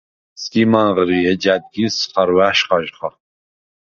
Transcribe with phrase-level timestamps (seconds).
[0.43, 3.09] სგიმ ანღრი, ეჯ ა̈დგილს ცხვარვა̈შ ხაჟხა.